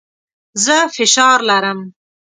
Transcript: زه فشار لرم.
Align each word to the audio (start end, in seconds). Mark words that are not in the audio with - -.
زه 0.63 0.77
فشار 0.95 1.37
لرم. 1.49 1.79